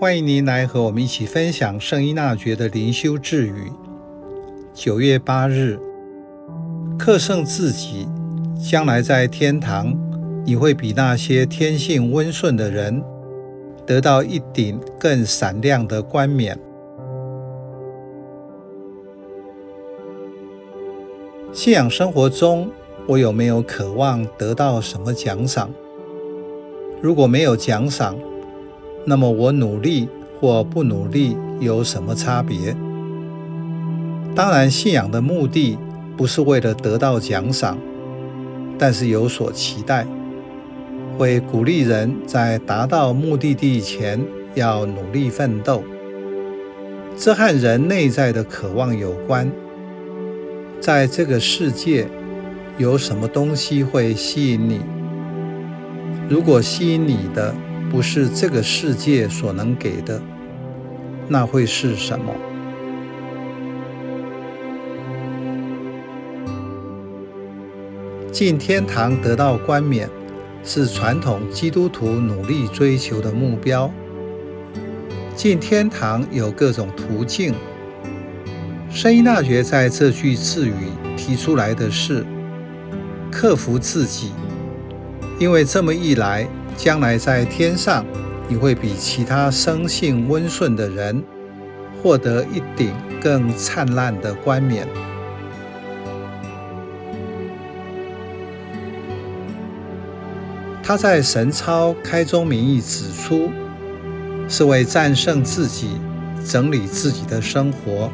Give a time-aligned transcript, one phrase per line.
[0.00, 3.72] 欢迎您来和我们一起分享圣依纳爵的灵修智语。
[4.72, 5.76] 九月八日，
[6.96, 8.06] 克胜自己，
[8.70, 9.92] 将来在天堂，
[10.46, 13.02] 你会比那些天性温顺的人
[13.84, 16.56] 得到一顶更闪亮的冠冕。
[21.52, 22.70] 信仰生活中，
[23.08, 25.68] 我有没有渴望得到什么奖赏？
[27.02, 28.16] 如果没有奖赏，
[29.08, 30.06] 那么我努力
[30.38, 32.76] 或不努力有什么差别？
[34.34, 35.78] 当然，信仰的目的
[36.14, 37.78] 不是为了得到奖赏，
[38.78, 40.06] 但是有所期待，
[41.16, 44.22] 会鼓励人在达到目的地前
[44.54, 45.82] 要努力奋斗。
[47.16, 49.50] 这和人内在的渴望有关。
[50.80, 52.06] 在这个世界，
[52.76, 54.80] 有什么东西会吸引你？
[56.28, 57.54] 如果吸引你的
[57.90, 60.20] 不是这个世界所能给的，
[61.26, 62.34] 那会是什么？
[68.30, 70.08] 进天堂得到冠冕，
[70.62, 73.90] 是传统基督徒努力追求的目标。
[75.34, 77.54] 进天堂有各种途径。
[78.90, 80.72] 圣依纳爵在这句智语
[81.16, 82.24] 提出来的是：
[83.30, 84.32] 克服自己。
[85.38, 88.06] 因为这么一来，将来在天上，
[88.46, 91.20] 你会比其他生性温顺的人
[92.00, 94.86] 获得一顶更灿烂的冠冕。
[100.84, 103.50] 他在神操开宗明义指出，
[104.48, 106.00] 是为战胜自己、
[106.46, 108.08] 整理自己的生活，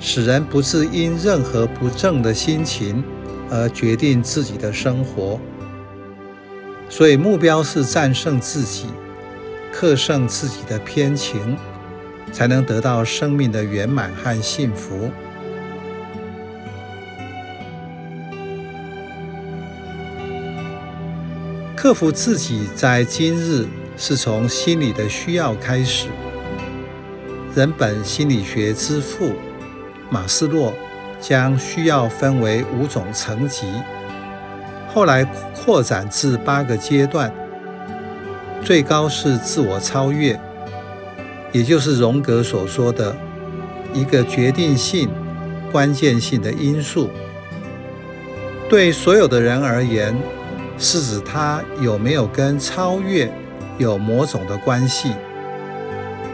[0.00, 3.04] 使人不致因任何不正的心情
[3.50, 5.38] 而决定自己的生活。
[6.92, 8.84] 所以目标是战胜自己，
[9.72, 11.56] 克胜自己的偏情，
[12.30, 15.10] 才能得到生命的圆满和幸福。
[21.74, 23.66] 克服自己，在今日
[23.96, 26.08] 是从心理的需要开始。
[27.54, 29.32] 人本心理学之父
[30.10, 30.74] 马斯洛
[31.18, 33.64] 将需要分为五种层级。
[34.94, 37.32] 后来扩展至八个阶段，
[38.62, 40.38] 最高是自我超越，
[41.50, 43.16] 也就是荣格所说的
[43.94, 45.08] 一个决定性、
[45.70, 47.08] 关键性的因素。
[48.68, 50.14] 对所有的人而言，
[50.76, 53.32] 是指他有没有跟超越
[53.78, 55.14] 有某种的关系。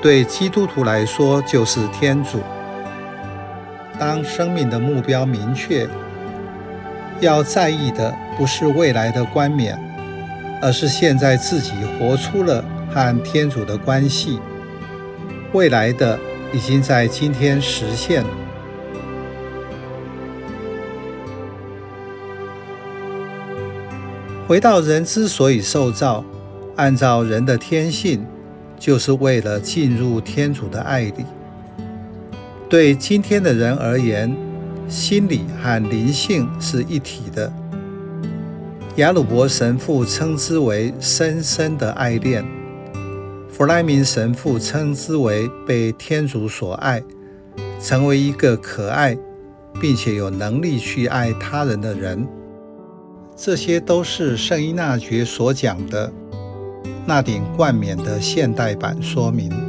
[0.03, 2.41] 对基督徒来说，就是天主。
[3.99, 5.89] 当生命的目标明确。
[7.21, 9.79] 要在意的不是未来的冠冕，
[10.63, 14.39] 而是现在自己活出了和天主的关系。
[15.53, 16.19] 未来的
[16.53, 18.29] 已经在今天实现了。
[24.47, 26.25] 回到人之所以受造，
[26.77, 28.25] 按照人的天性，
[28.79, 31.27] 就是为了进入天主的爱里。
[32.69, 34.35] 对今天的人而言，
[34.89, 37.53] 心理和灵性是一体的。
[38.97, 42.45] 雅鲁伯神父称之为深深的爱恋，
[43.49, 47.03] 弗莱明神父称之为被天主所爱，
[47.81, 49.17] 成为一个可爱
[49.81, 52.27] 并且有能力去爱他人的人。
[53.37, 56.13] 这些都是圣依纳爵所讲的
[57.07, 59.68] 那顶冠冕的现代版说明。